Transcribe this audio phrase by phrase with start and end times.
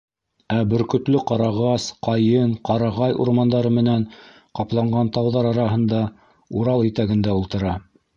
[0.53, 4.05] Ә Бөркөтлө ҡарағас, ҡайын, ҡарағай урмандары менән
[4.61, 6.01] ҡапланған тауҙар араһында-
[6.63, 7.77] Урал итәгендә ултыра.